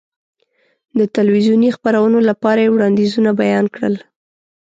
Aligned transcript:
د 0.97 0.99
تلویزیوني 1.15 1.69
خپرونو 1.77 2.19
لپاره 2.29 2.59
یې 2.63 2.71
وړاندیزونه 2.71 3.31
بیان 3.41 3.65
کړل. 3.75 3.95